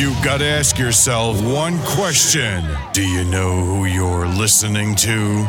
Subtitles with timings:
[0.00, 5.44] you gotta ask yourself one question Do you know who you're listening to?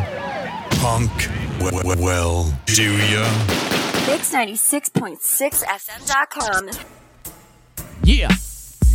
[0.81, 1.11] Punk?
[1.59, 3.23] W- well, do ya?
[4.07, 6.69] Mix 96.6 FM.com.
[8.03, 8.29] Yeah.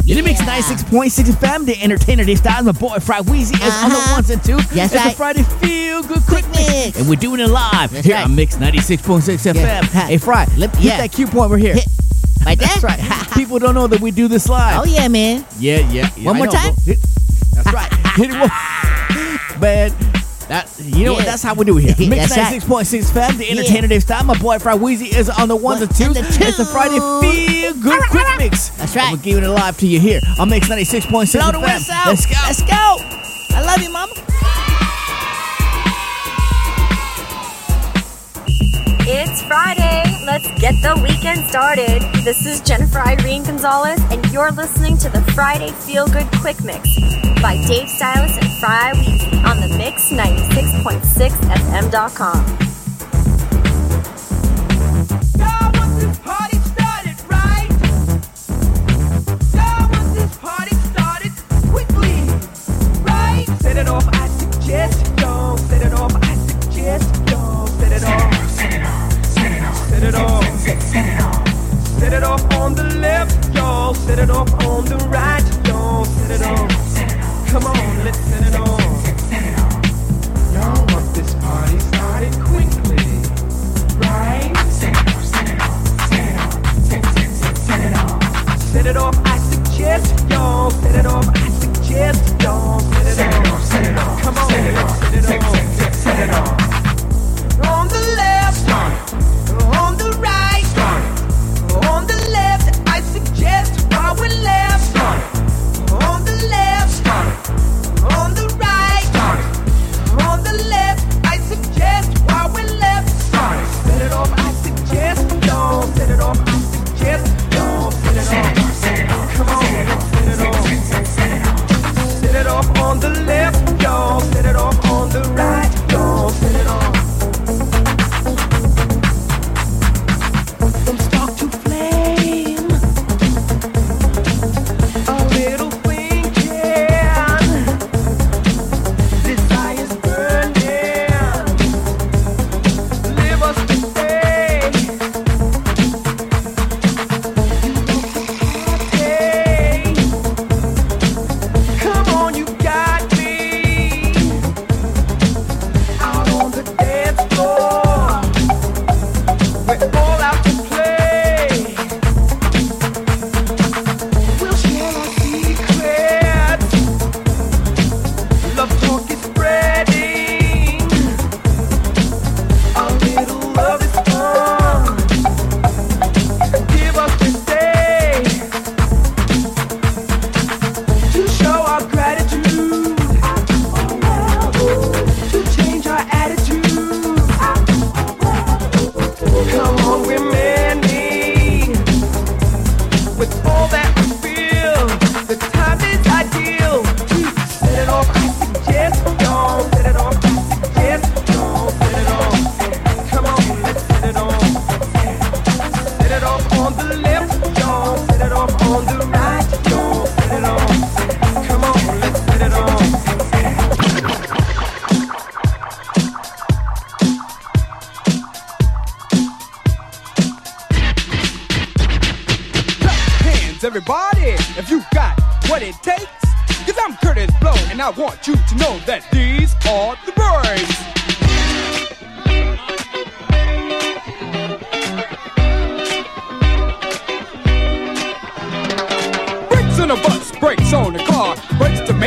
[0.04, 2.66] You mix 96.6 FM, the entertainer this time.
[2.66, 4.12] My boy Fry Weezie is on the Uh-huh.
[4.14, 4.66] ones and twos.
[4.68, 5.10] That's it's right.
[5.10, 6.68] the Friday Feel Good Quick Quick Mix.
[6.70, 6.98] Mix.
[7.00, 8.24] And we're doing it live That's here right.
[8.24, 9.80] on Mix 96.6 Yeah.
[9.82, 10.06] FM.
[10.06, 10.96] Hey, Fry, Lip- hit yeah.
[10.98, 11.74] that cue point right here.
[11.74, 11.86] Hit.
[12.46, 12.78] Like that?
[12.80, 13.30] That's right.
[13.34, 14.80] People don't know that we do this live.
[14.80, 15.44] Oh, yeah, man.
[15.58, 16.08] Yeah, yeah.
[16.16, 16.74] yeah, One I more know, time?
[16.84, 16.98] Hit-
[17.52, 17.92] That's right.
[18.16, 19.60] Hit it one.
[19.60, 19.90] Man,
[20.48, 21.24] that you know what?
[21.24, 21.30] Yeah.
[21.30, 22.08] That's how we do it here.
[22.08, 22.84] Mix That's right.
[22.86, 24.26] 96.6 fam, the entertainer this time.
[24.26, 26.06] My boy Fry Weezie is on the ones One and twos.
[26.16, 28.68] and the It's the Friday Feel Good Quick Mix.
[28.70, 29.08] That's right.
[29.08, 31.62] And we're giving it live to you here on Mix 96.6 Blow the FM.
[31.62, 31.94] whistle.
[32.06, 32.36] Let's go.
[32.46, 32.96] Let's go.
[33.56, 34.12] I love you, mama.
[39.08, 40.15] It's Friday.
[40.26, 42.02] Let's get the weekend started.
[42.24, 46.82] This is Jennifer Irene Gonzalez, and you're listening to the Friday Feel Good Quick Mix
[47.40, 52.66] by Dave Stylus and Fry Weezie on the Mix 96.6 FM.com.
[70.06, 70.44] it off.
[70.60, 70.82] Set it off.
[70.82, 71.98] Set it off.
[71.98, 73.94] Set it off on the left, y'all.
[73.94, 76.04] Set it off on the right, y'all.
[76.04, 76.70] Set it off.
[77.48, 78.80] Come on, let's set it off.
[80.52, 83.06] Y'all want this party started quickly,
[84.04, 84.52] right?
[84.70, 86.52] Set it off, set it off, set it off,
[86.84, 88.60] set, set, set, set it off.
[88.60, 90.70] Set it off, I suggest, y'all.
[90.70, 92.80] Set it off, I suggest, y'all.
[92.80, 94.22] Set it off, set it off.
[94.22, 96.65] Come on, set it off, set it off, set, set, set it off.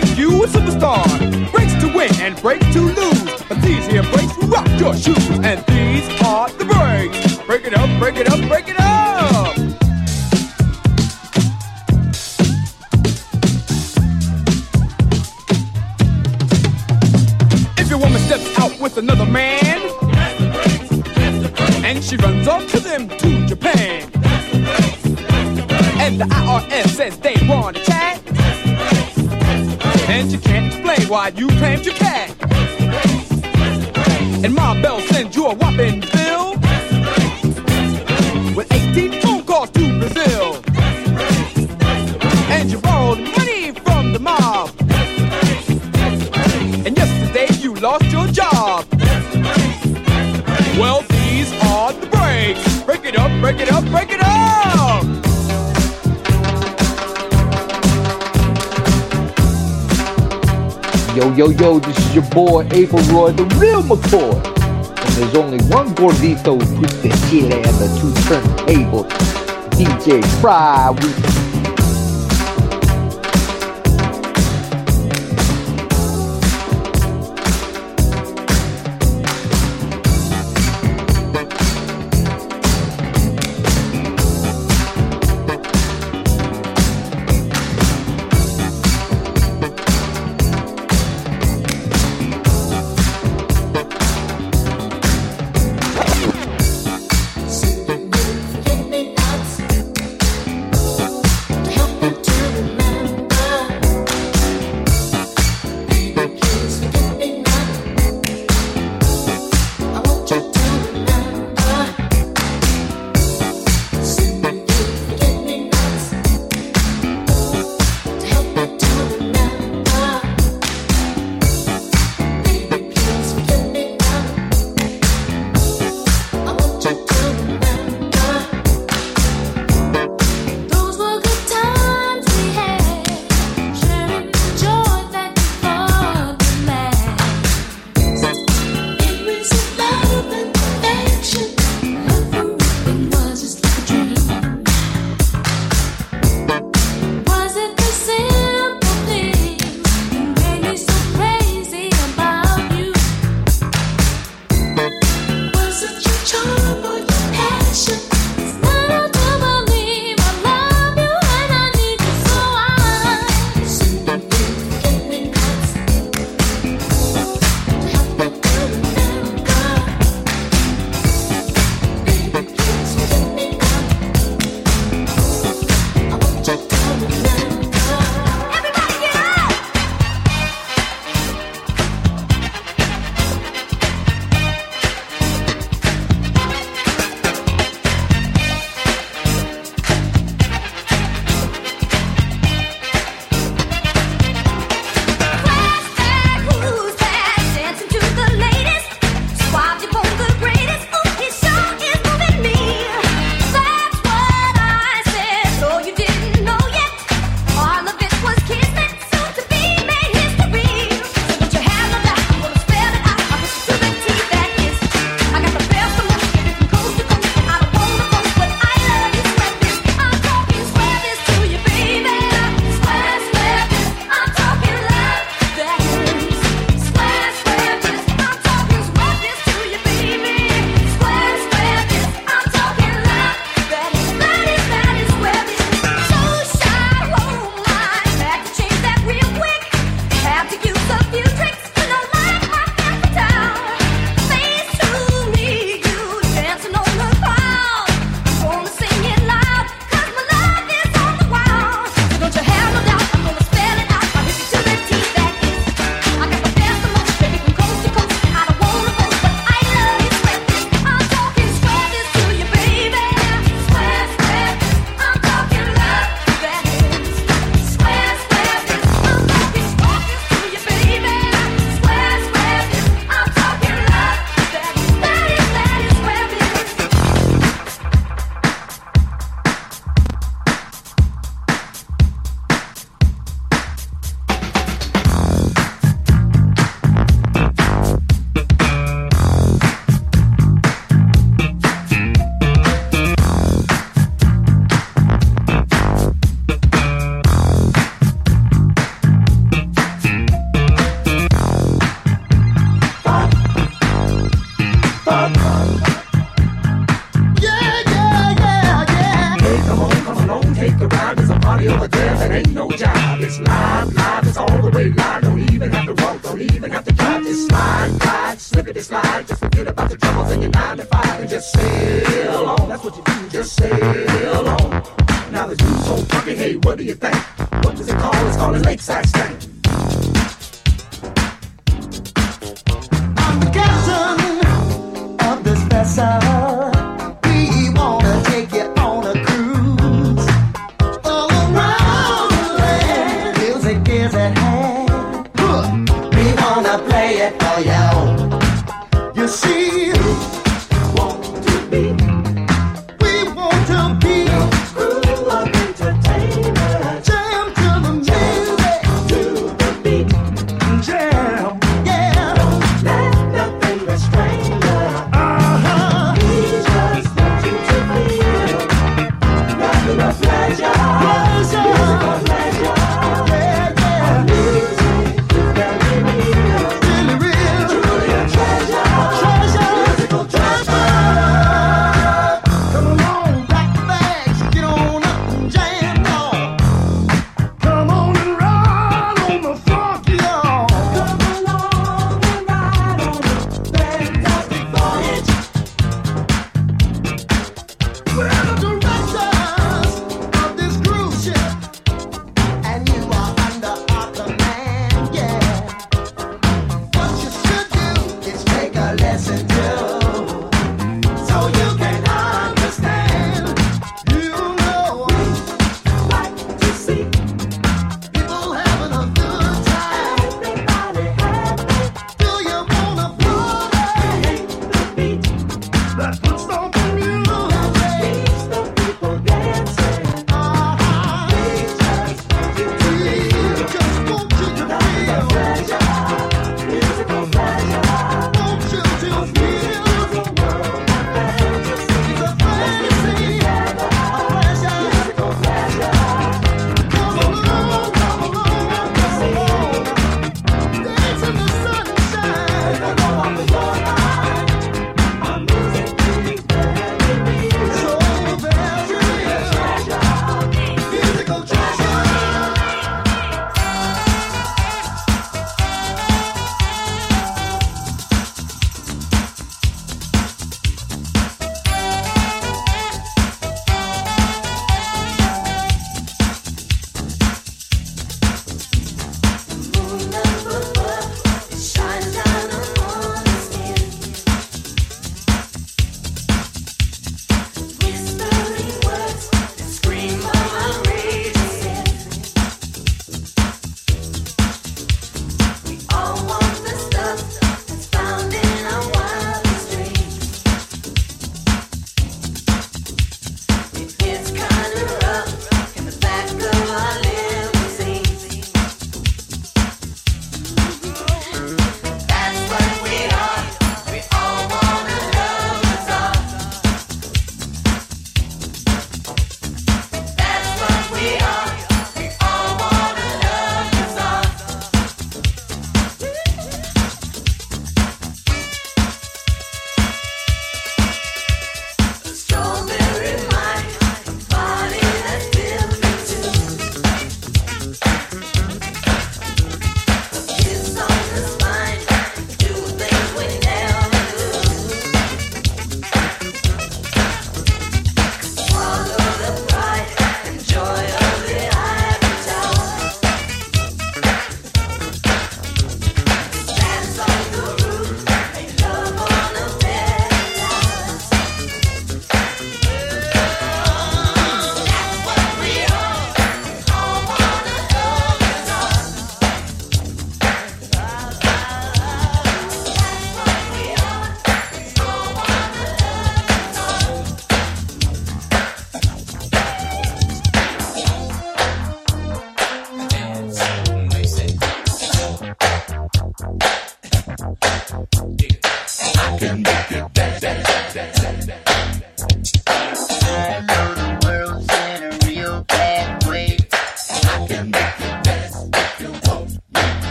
[0.00, 1.06] Make you a superstar,
[1.52, 3.42] Breaks to win and breaks to lose.
[3.48, 7.38] But these here brakes rock your shoes, and these are the breaks.
[7.46, 9.56] Break it up, break it up, break it up.
[17.78, 19.80] If your woman steps out with another man,
[21.86, 24.02] and she runs off to them to Japan,
[26.04, 28.25] and the IRS says they want a chat,
[30.08, 32.30] and you can't explain why you claimed your cat,
[34.44, 36.52] and Ma Bell sends you a whopping bill
[38.54, 40.62] with 18 phone calls to Brazil,
[42.50, 44.70] and you borrow stole money from the mob.
[46.86, 48.86] And yesterday you lost your job.
[50.78, 52.82] Well, these are the breaks.
[52.82, 54.75] Break it up, break it up, break it up.
[61.16, 64.34] Yo, yo, yo, this is your boy April Roy, the real McCoy.
[64.34, 69.08] And there's only one gordito puts the shit and the two turntables.
[69.70, 71.35] DJ Fry with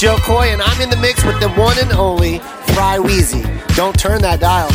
[0.00, 2.38] Joe Coy, and I'm in the mix with the one and only
[2.72, 3.44] Fry Weezie.
[3.76, 4.70] Don't turn that dial.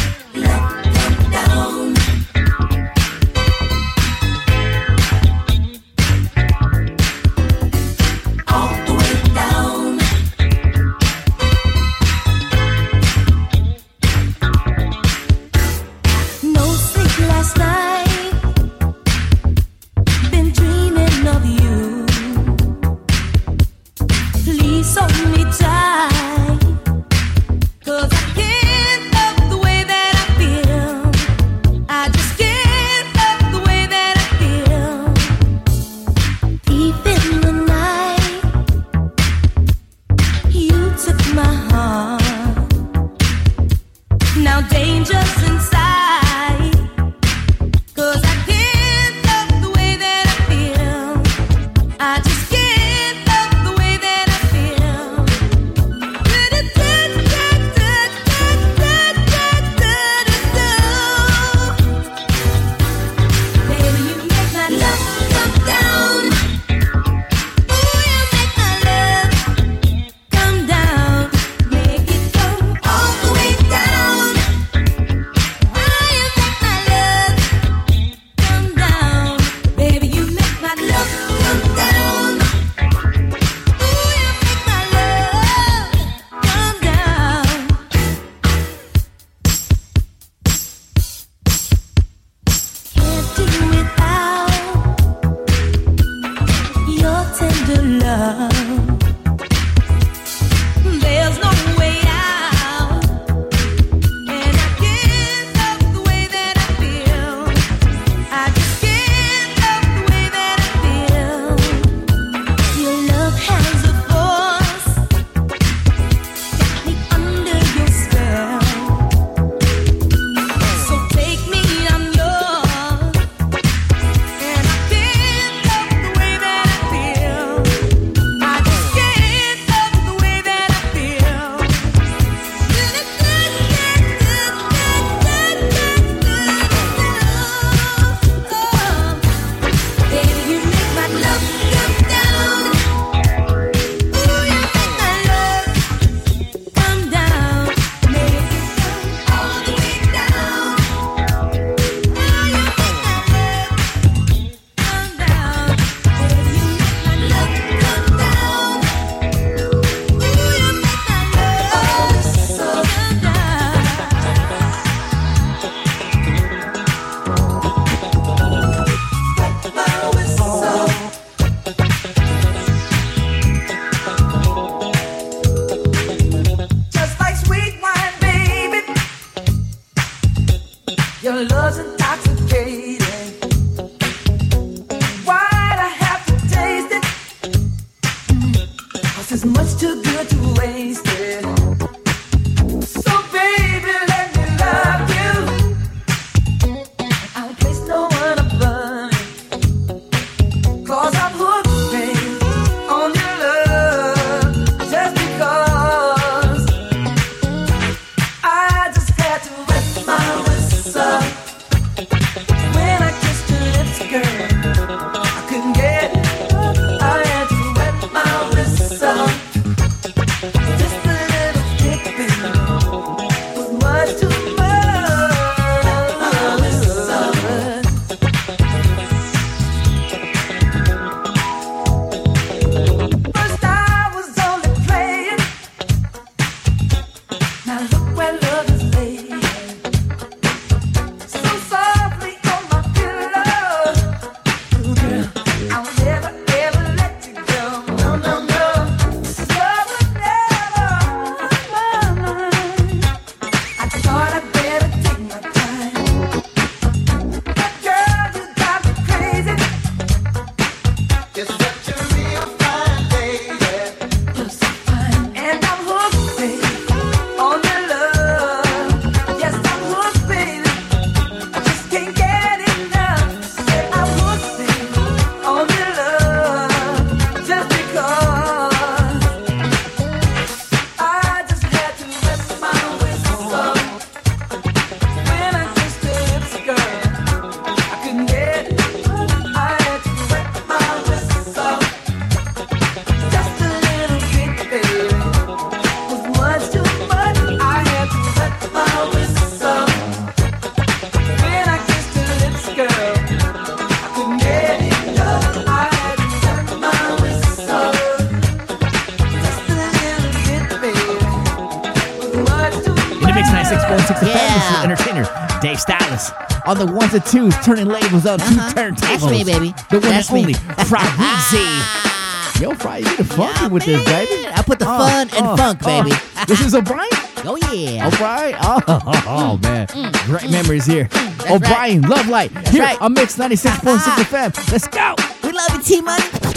[317.15, 318.73] The twos, turning labels on uh-huh.
[318.73, 318.99] two turntables.
[318.99, 319.73] That's me, baby.
[319.89, 320.99] The one That's and only Fry
[322.59, 324.03] Yo, Fry, you the fun yeah, with man.
[324.03, 324.47] this, baby.
[324.49, 326.03] I put the oh, fun and oh, funk, oh.
[326.03, 326.13] baby.
[326.45, 327.07] this is O'Brien?
[327.47, 328.03] Oh yeah.
[328.03, 328.55] Oh, O'Brien.
[328.59, 329.87] Oh, oh, oh, oh man.
[329.87, 331.05] Mm, Great mm, memories here.
[331.05, 331.55] Mm.
[331.55, 332.09] O'Brien, right.
[332.09, 332.53] Love Light.
[332.53, 333.11] That's here right.
[333.11, 334.23] Mix 96.6 uh-huh.
[334.23, 334.71] FM.
[334.73, 335.15] Let's go.
[335.41, 336.54] We love you, T Money.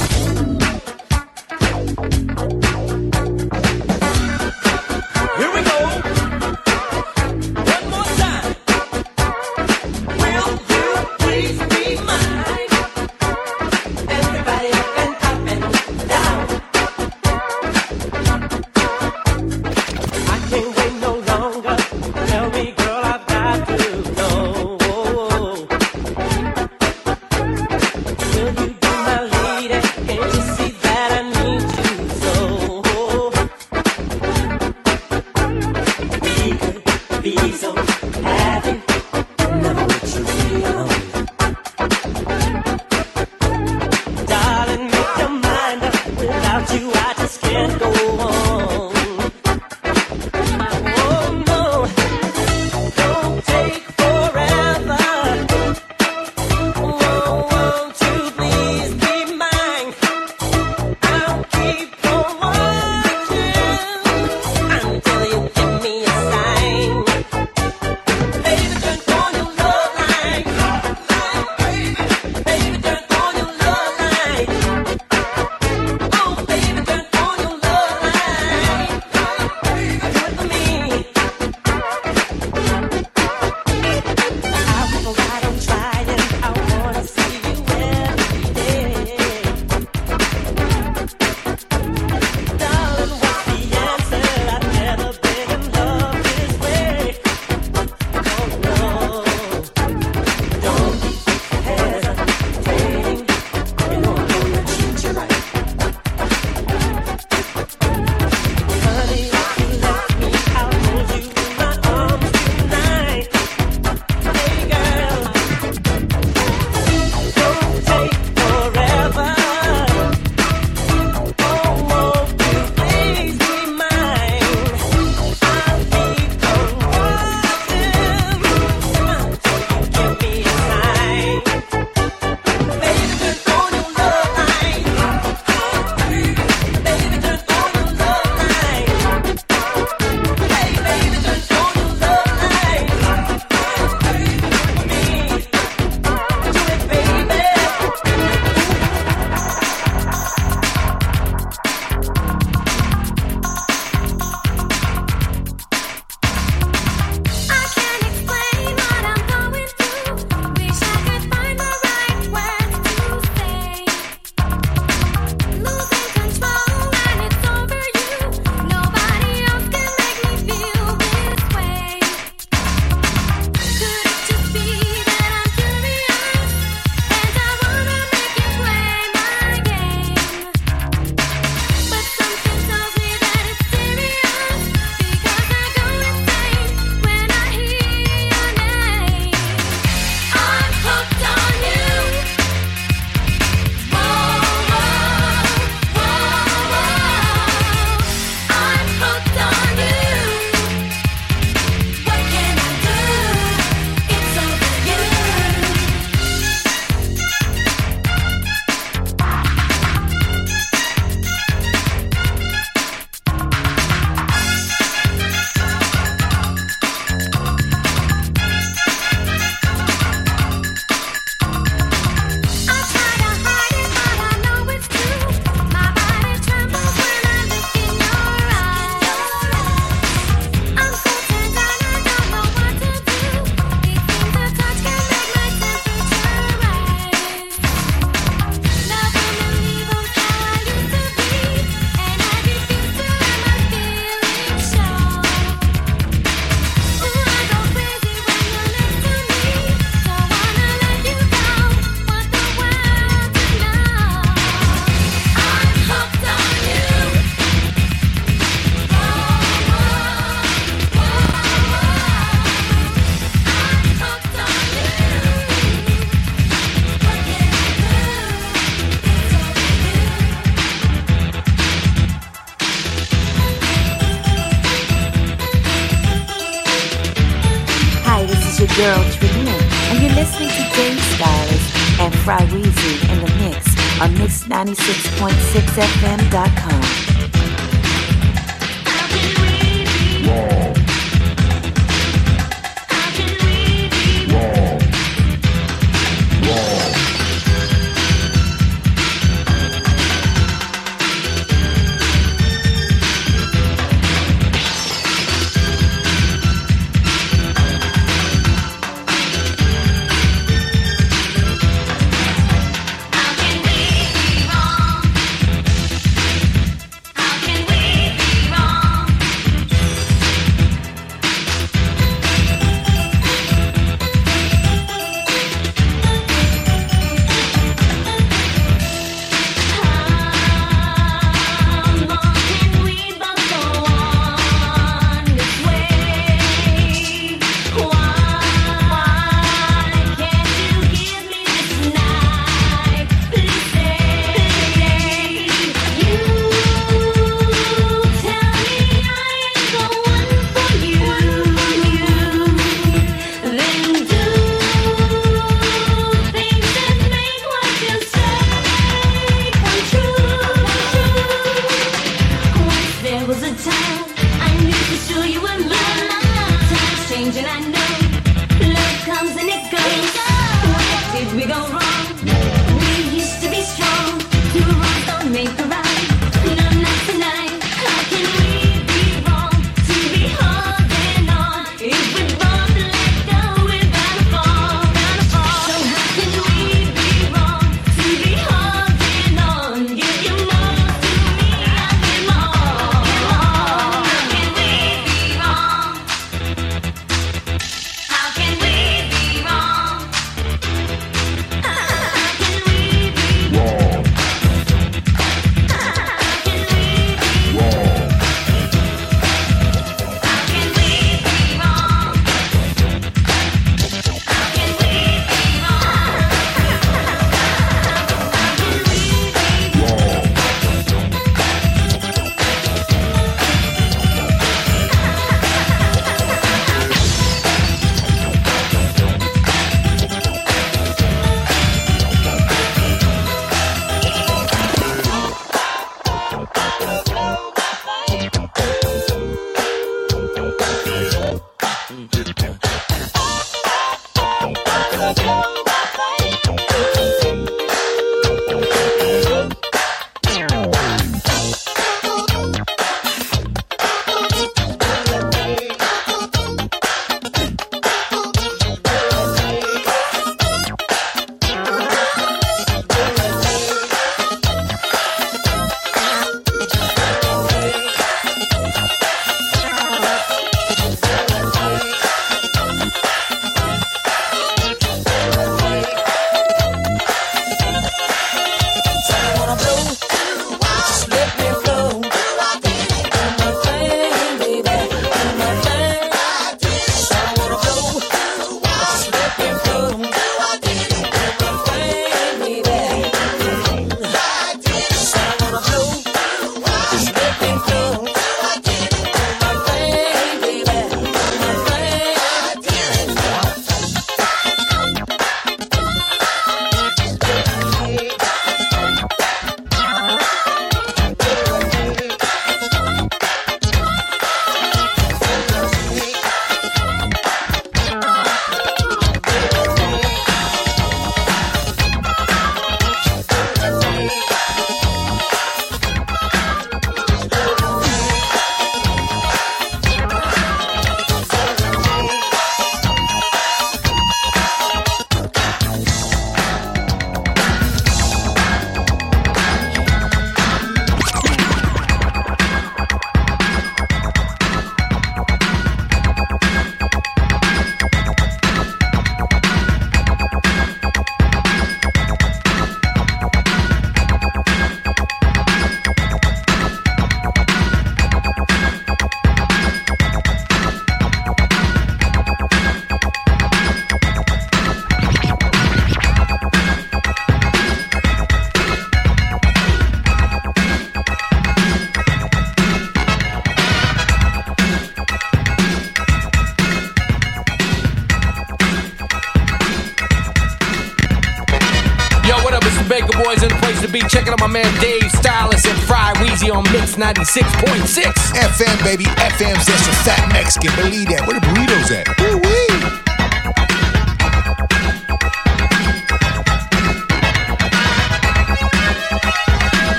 [586.78, 588.04] Hits 96.6.
[588.38, 589.04] FM, baby.
[589.04, 590.70] FM's that's a fat Mexican.
[590.76, 591.26] Believe that.
[591.26, 592.06] Where the burritos at?
[592.20, 593.07] Woo-wee.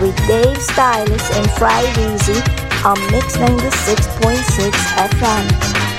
[0.00, 4.70] with Dave Stylus and Fry Weezie on Mix 96.6
[5.10, 5.97] FM.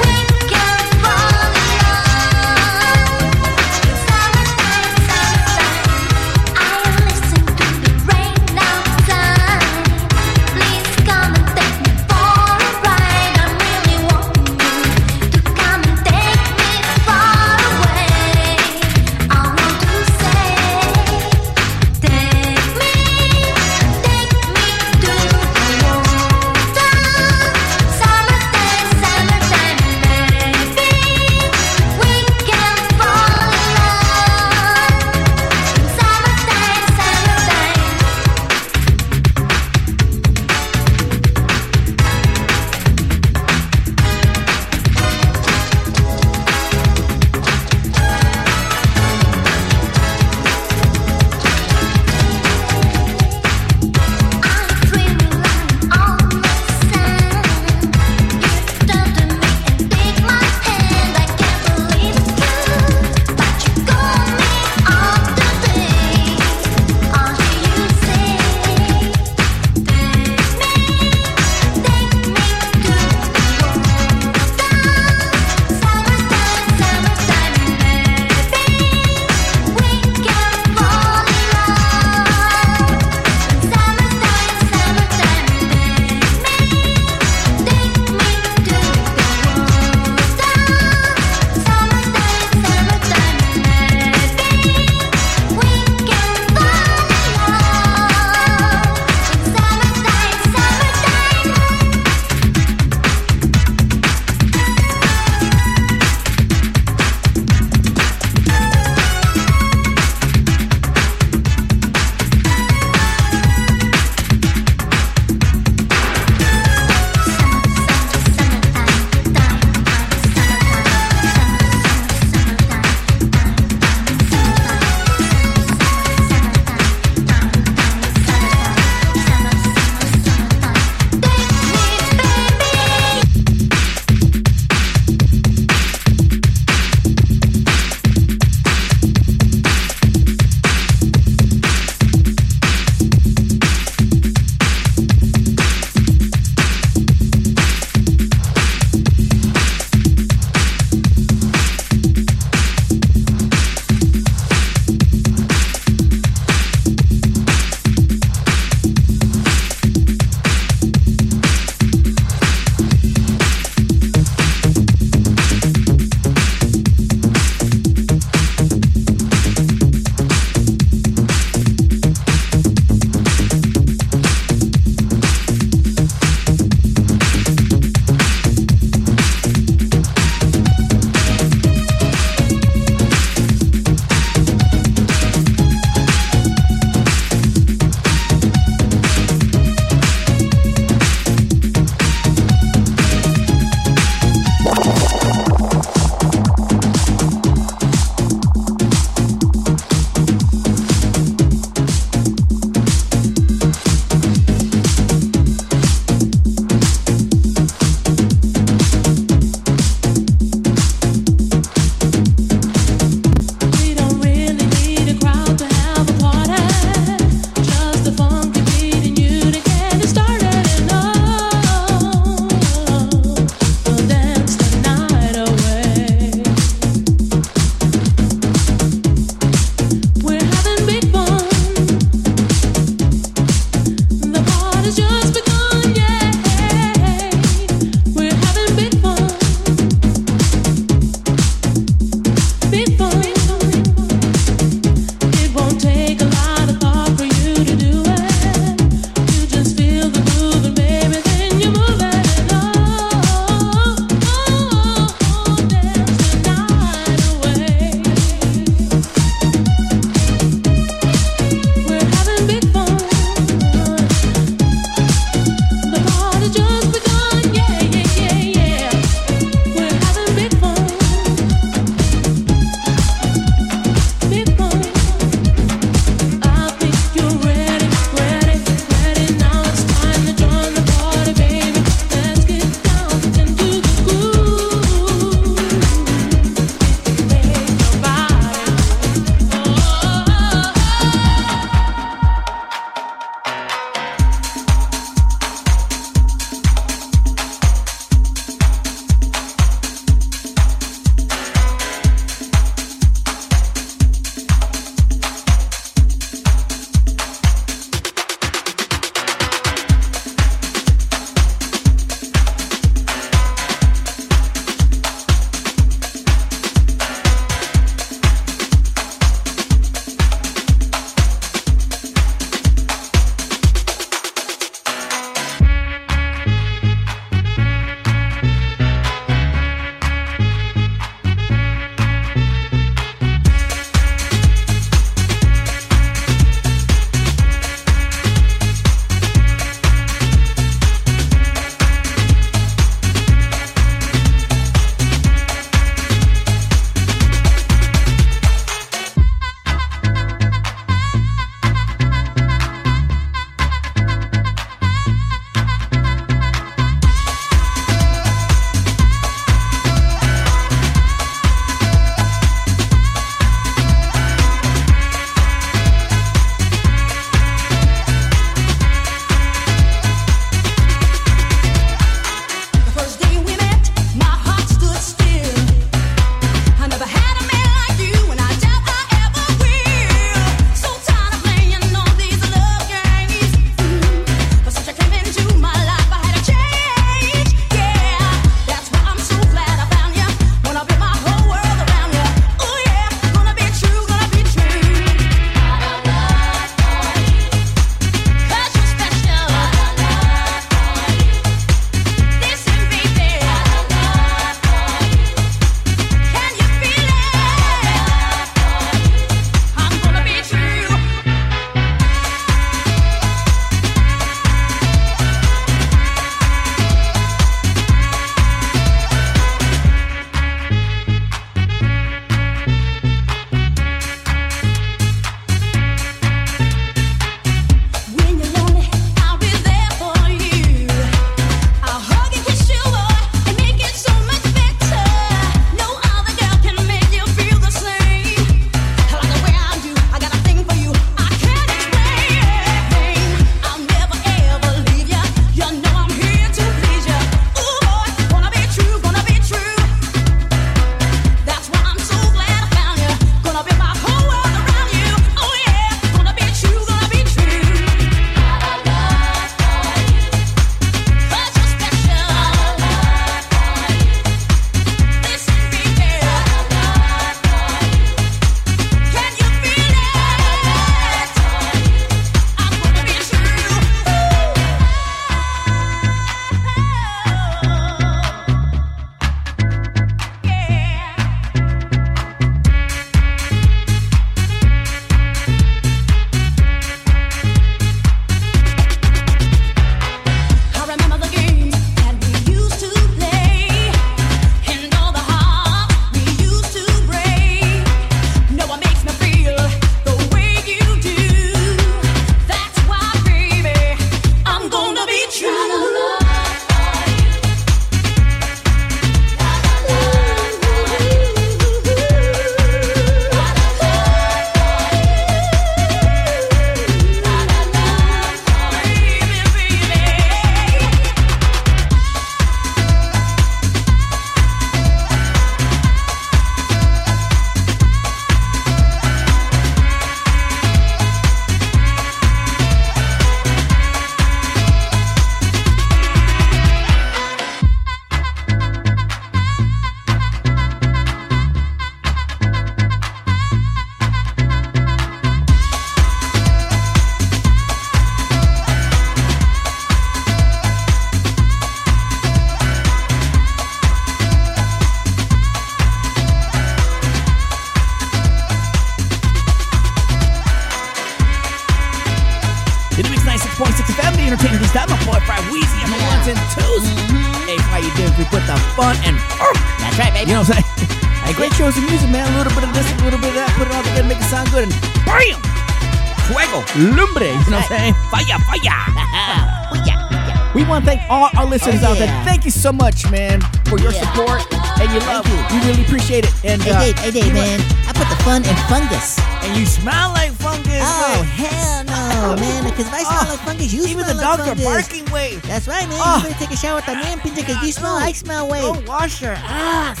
[581.54, 582.10] Listeners Oh, out there.
[582.24, 583.40] Thank you so much, man,
[583.70, 584.02] for your Yeah.
[584.02, 584.42] support
[584.80, 585.22] and your love.
[585.26, 585.38] you.
[585.54, 586.32] We really appreciate it.
[586.44, 587.60] And Hey, uh, Dave, hey, Dave, man.
[587.88, 589.18] I put the fun in fungus.
[589.42, 590.82] And you smell like fungus.
[590.82, 591.24] Oh, man.
[591.46, 592.64] hell no, man.
[592.64, 595.04] Because if I smell Oh, like fungus, you Even smell the like dogs are barking
[595.12, 595.36] way.
[595.46, 595.98] That's right, man.
[596.02, 596.16] Oh.
[596.18, 598.60] You better take a shower también, pinche, because you smell, I smell way.
[598.62, 600.00] Go wash your ass.